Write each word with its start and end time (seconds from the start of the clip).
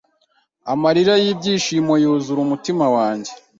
amarira 0.73 1.13
y’ibyishimo 1.23 1.93
yuzura 2.03 2.39
umutima 2.45 2.85
wanjye 2.95 3.31